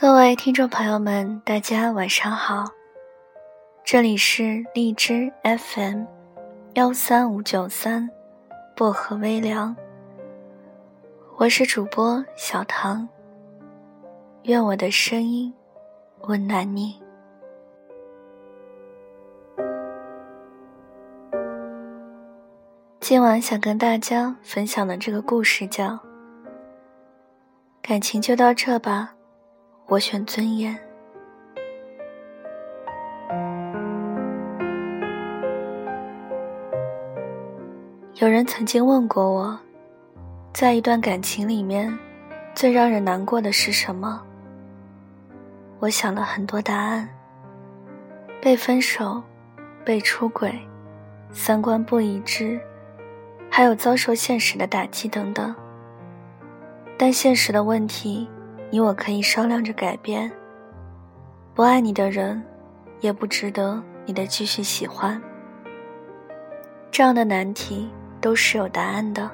[0.00, 2.66] 各位听众朋友们，大家晚上好，
[3.82, 6.04] 这里是荔枝 FM
[6.74, 8.08] 幺三五九三
[8.76, 9.74] 薄荷微凉，
[11.36, 13.08] 我是主播小唐，
[14.44, 15.52] 愿我的声音
[16.28, 17.02] 温暖你。
[23.00, 25.86] 今晚想跟大家分享的这个故事叫
[27.82, 29.14] 《感情就到这吧》。
[29.90, 30.78] 我选尊严。
[38.16, 39.58] 有人曾经问过我，
[40.52, 41.98] 在一段感情里面，
[42.54, 44.22] 最让人难过的是什么？
[45.78, 47.08] 我想了很多答案：
[48.42, 49.22] 被分手、
[49.86, 50.52] 被出轨、
[51.32, 52.60] 三观不一致，
[53.50, 55.54] 还有遭受现实的打击等等。
[56.98, 58.28] 但现实的问题。
[58.70, 60.30] 你我可以商量着改变。
[61.54, 62.42] 不爱你的人，
[63.00, 65.20] 也不值得你的继续喜欢。
[66.90, 67.88] 这样的难题
[68.20, 69.30] 都是有答案的，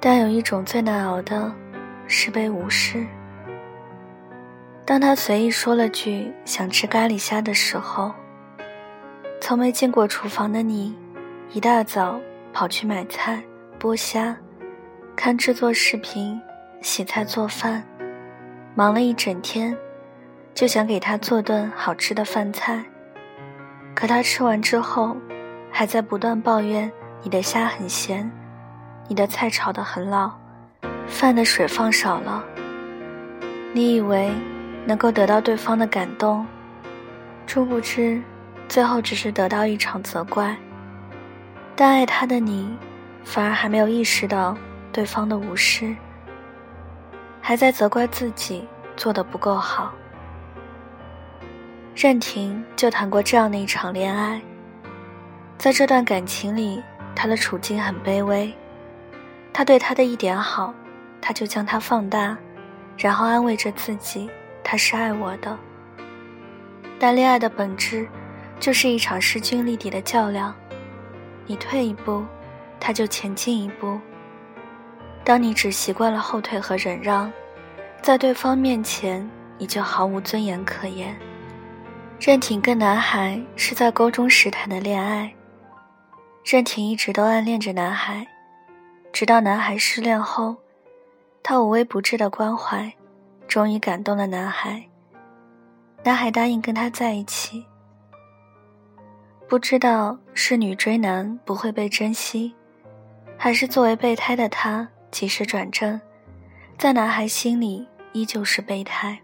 [0.00, 1.52] 但有一种最难熬的，
[2.06, 3.06] 是被无视。
[4.84, 8.12] 当他随意说了句想吃咖喱虾的时候，
[9.40, 10.94] 从没进过厨房的你，
[11.52, 12.20] 一大早
[12.52, 13.42] 跑去买菜、
[13.80, 14.36] 剥虾、
[15.16, 16.40] 看制作视频。
[16.82, 17.84] 洗菜做饭，
[18.74, 19.76] 忙了一整天，
[20.52, 22.84] 就想给他做顿好吃的饭菜。
[23.94, 25.16] 可他吃完之后，
[25.70, 26.90] 还在不断抱怨
[27.22, 28.28] 你的虾很咸，
[29.06, 30.32] 你的菜炒得很老，
[31.06, 32.44] 饭的水放少了。
[33.72, 34.32] 你以为
[34.84, 36.44] 能够得到对方的感动，
[37.46, 38.20] 殊不知，
[38.68, 40.56] 最后只是得到一场责怪。
[41.76, 42.76] 但爱他的你，
[43.22, 44.56] 反而还没有意识到
[44.92, 45.94] 对方的无视。
[47.42, 48.66] 还在责怪自己
[48.96, 49.92] 做的不够好。
[51.94, 54.40] 任婷就谈过这样的一场恋爱，
[55.58, 56.80] 在这段感情里，
[57.14, 58.54] 她的处境很卑微，
[59.52, 60.72] 他对她的一点好，
[61.20, 62.38] 她就将它放大，
[62.96, 64.30] 然后安慰着自己，
[64.62, 65.58] 他是爱我的。
[66.98, 68.08] 但恋爱的本质，
[68.60, 70.54] 就是一场势均力敌的较量，
[71.46, 72.24] 你退一步，
[72.78, 74.00] 他就前进一步。
[75.24, 77.32] 当你只习惯了后退和忍让，
[78.02, 81.16] 在对方面前，你就毫无尊严可言。
[82.18, 85.32] 任婷跟男孩是在高中时谈的恋爱，
[86.44, 88.26] 任婷一直都暗恋着男孩，
[89.12, 90.56] 直到男孩失恋后，
[91.42, 92.92] 她无微不至的关怀，
[93.46, 94.82] 终于感动了男孩。
[96.04, 97.64] 男孩答应跟她在一起。
[99.48, 102.54] 不知道是女追男不会被珍惜，
[103.36, 104.88] 还是作为备胎的他。
[105.12, 106.00] 及时转正，
[106.78, 109.20] 在男孩心里依旧是备胎。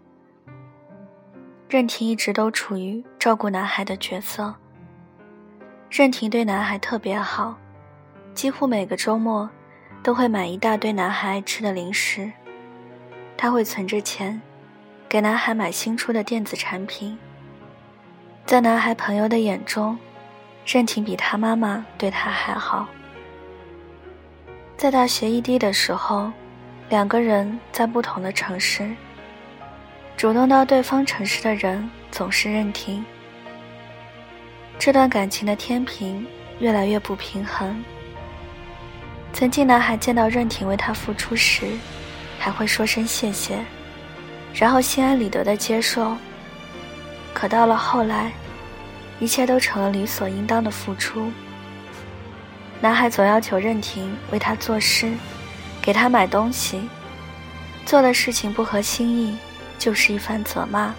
[1.67, 4.55] 任婷一直都处于照顾男孩的角色。
[5.89, 7.57] 任婷对男孩特别好，
[8.33, 9.49] 几乎每个周末
[10.03, 12.31] 都会买一大堆男孩爱吃的零食。
[13.35, 14.39] 他会存着钱，
[15.07, 17.17] 给男孩买新出的电子产品。
[18.45, 19.97] 在男孩朋友的眼中，
[20.65, 22.87] 任婷比他妈妈对他还好。
[24.79, 26.31] 在大学异地的时候，
[26.87, 28.89] 两个人在不同的城市。
[30.15, 33.03] 主动到对方城市的人总是任婷。
[34.77, 36.25] 这段感情的天平
[36.59, 37.83] 越来越不平衡。
[39.33, 41.65] 曾经男孩见到任婷为他付出时，
[42.39, 43.59] 还会说声谢谢，
[44.53, 46.15] 然后心安理得的接受。
[47.33, 48.31] 可到了后来，
[49.19, 51.29] 一切都成了理所应当的付出。
[52.81, 55.11] 男孩总要求任婷为他做事，
[55.81, 56.87] 给他买东西，
[57.85, 59.37] 做的事情不合心意，
[59.77, 60.93] 就是一番责骂。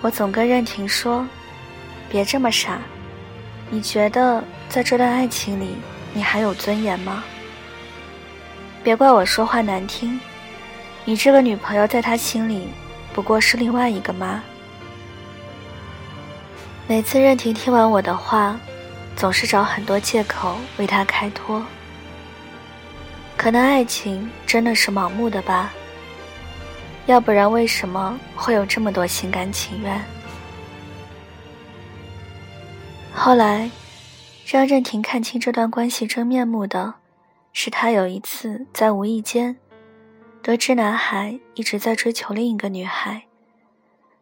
[0.00, 1.26] 我总跟任婷说
[2.08, 2.78] ：“别这么傻，
[3.68, 5.76] 你觉得在这段爱情里，
[6.14, 7.22] 你还有尊严吗？”
[8.82, 10.18] 别怪我说话难听，
[11.04, 12.68] 你这个女朋友在他心里
[13.12, 14.40] 不过是另外一个妈。
[16.88, 18.58] 每次任婷听完我的话。
[19.20, 21.62] 总是找很多借口为他开脱，
[23.36, 25.70] 可能爱情真的是盲目的吧？
[27.04, 30.02] 要不然为什么会有这么多心甘情愿？
[33.12, 33.70] 后来，
[34.46, 36.94] 让任婷看清这段关系真面目的，
[37.52, 39.58] 是他有一次在无意间
[40.40, 43.24] 得知男孩一直在追求另一个女孩，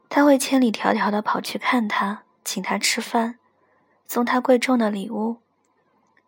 [0.08, 3.38] 他会千里迢迢的跑去看他，请他吃饭。
[4.08, 5.37] 送他贵重的礼物，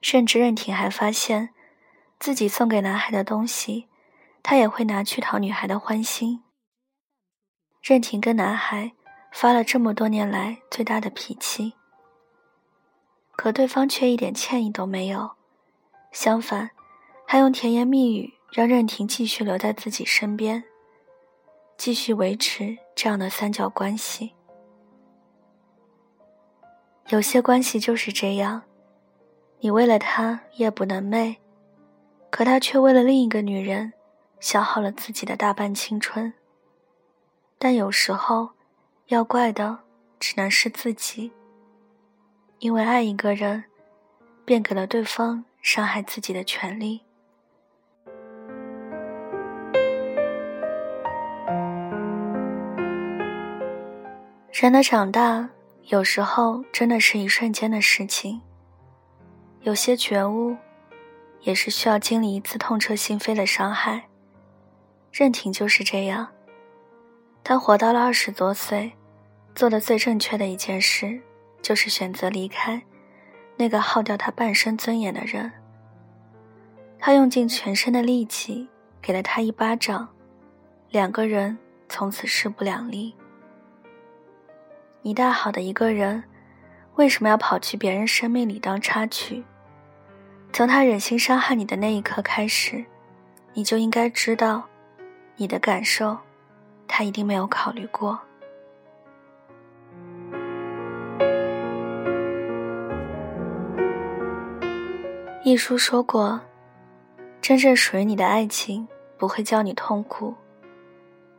[0.03, 1.55] 甚至任婷还发现，
[2.19, 3.89] 自己送给男孩的东西，
[4.43, 6.43] 他也会拿去讨女孩的欢心。
[7.83, 8.93] 任婷跟男孩
[9.33, 11.73] 发了这么多年来最大的脾气，
[13.33, 15.31] 可对方却一点歉意都没有，
[16.13, 16.73] 相反，
[17.27, 20.65] 还用甜言蜜语让任婷继续留在自己身边，
[21.79, 24.35] 继续维持这样的三角关系。
[27.11, 28.63] 有些关系就是这样，
[29.59, 31.39] 你为了他夜不能寐，
[32.31, 33.93] 可他却为了另一个女人
[34.39, 36.33] 消耗了自己的大半青春。
[37.59, 38.51] 但有时候，
[39.07, 39.81] 要怪的
[40.21, 41.33] 只能是自己，
[42.61, 43.65] 因为爱一个人，
[44.45, 47.01] 便给了对方伤害自己的权利。
[54.53, 55.51] 人的长大，
[55.87, 58.41] 有时候真的是一瞬间的事情。
[59.63, 60.57] 有些觉悟，
[61.41, 64.09] 也是需要经历一次痛彻心扉的伤害。
[65.13, 66.29] 任婷就是这样。
[67.43, 68.93] 他活到了二十多岁，
[69.55, 71.21] 做的最正确的一件事，
[71.61, 72.81] 就是选择离开
[73.57, 75.51] 那个耗掉他半生尊严的人。
[76.99, 78.69] 他用尽全身的力气
[79.03, 80.09] 给了他一巴掌，
[80.91, 83.15] 两个人从此势不两立。
[85.03, 86.23] 你大好的一个人，
[86.97, 89.43] 为什么要跑去别人生命里当插曲？
[90.53, 92.85] 从他忍心伤害你的那一刻开始，
[93.55, 94.63] 你就应该知道，
[95.37, 96.19] 你的感受。
[96.87, 98.19] 他一定没有考虑过。
[105.43, 106.39] 一书说过，
[107.41, 108.87] 真正属于你的爱情
[109.17, 110.35] 不会叫你痛苦，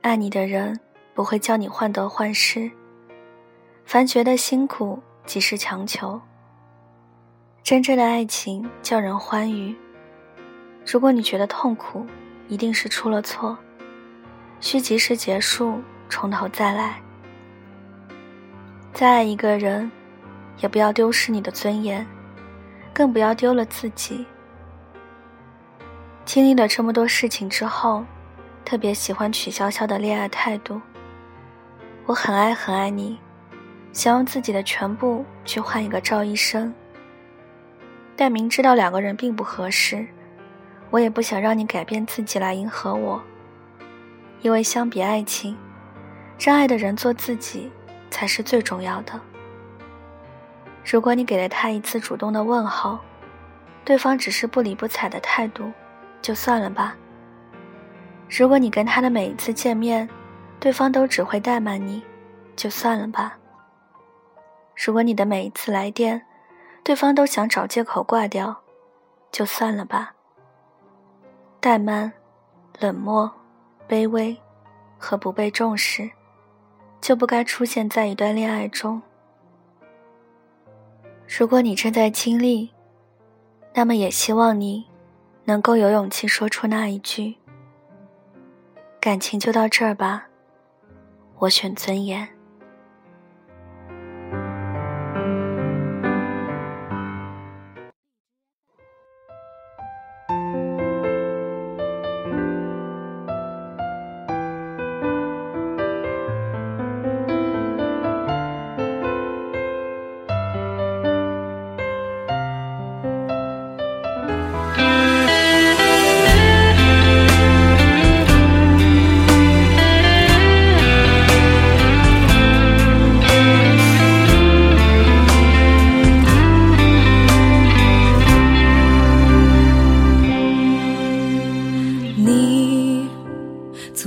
[0.01, 0.79] 爱你的人
[1.13, 2.71] 不会叫你患得患失。
[3.91, 6.21] 凡觉得辛苦，即是强求。
[7.61, 9.75] 真正的爱情叫人欢愉。
[10.89, 12.05] 如果你觉得痛苦，
[12.47, 13.57] 一定是出了错。
[14.61, 17.01] 需及时结束，从头再来。
[18.93, 19.91] 再爱一个人，
[20.61, 22.07] 也不要丢失你的尊严，
[22.93, 24.25] 更不要丢了自己。
[26.23, 28.05] 经历了这么多事情之后，
[28.63, 30.79] 特别喜欢曲筱绡的恋爱态度。
[32.05, 33.19] 我很爱很爱你，
[33.93, 36.73] 想用自己的全部去换一个赵医生。
[38.15, 40.05] 但明知道两个人并不合适，
[40.89, 43.21] 我也不想让你改变自己来迎合我。
[44.41, 45.57] 因为相比爱情，
[46.39, 47.71] 让爱的人做自己
[48.09, 49.19] 才是最重要的。
[50.83, 52.97] 如果你给了他一次主动的问候，
[53.85, 55.71] 对方只是不理不睬的态度，
[56.21, 56.95] 就算了吧。
[58.29, 60.07] 如果你跟他的每一次见面，
[60.59, 62.03] 对方都只会怠慢你，
[62.55, 63.37] 就算了吧。
[64.83, 66.25] 如果你的每一次来电，
[66.83, 68.63] 对方都想找借口挂掉，
[69.31, 70.15] 就算了吧。
[71.61, 72.11] 怠慢，
[72.79, 73.31] 冷漠。
[73.87, 74.37] 卑微
[74.97, 76.09] 和不被重视，
[77.01, 79.01] 就不该出现在一段恋爱中。
[81.27, 82.71] 如果你正在经历，
[83.73, 84.87] 那么也希望你
[85.43, 87.35] 能够有勇气说出那一句
[89.01, 90.27] ：“感情就到这儿吧，
[91.37, 92.25] 我选尊严。”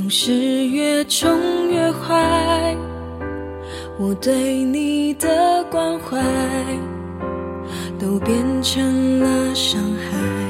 [0.05, 1.31] 总是越宠
[1.71, 2.77] 越坏
[3.99, 6.21] 我对你的关怀
[7.99, 10.44] 都变成了伤害。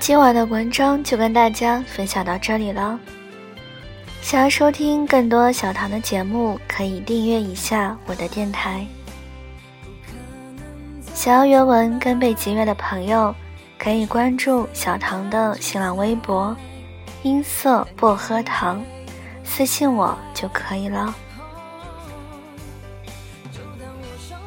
[0.00, 2.98] 今晚的文章就跟大家分享到这里了。
[4.22, 8.84] 想要收听更多小唐的节目，可以订阅一下我的电台。
[11.14, 13.32] 想要原文跟背景乐的朋友，
[13.78, 16.56] 可以关注小唐的新浪微博
[17.22, 18.82] “音色薄荷糖”，
[19.44, 21.14] 私信我就可以了。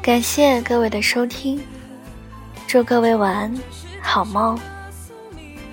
[0.02, 1.64] 感谢各位的收听，
[2.66, 3.54] 祝各位晚安，
[4.02, 4.58] 好梦。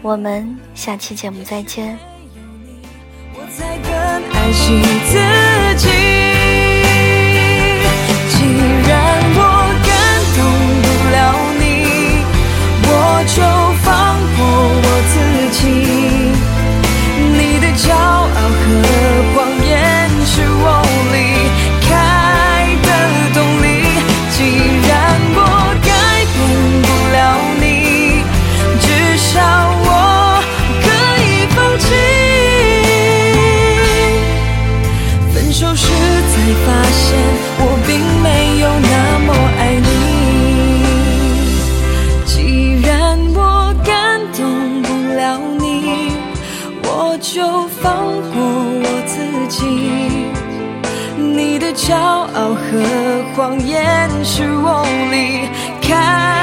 [0.01, 1.97] 我们下期节目再见。
[51.73, 55.47] 骄傲和谎言是我离
[55.81, 56.40] 开。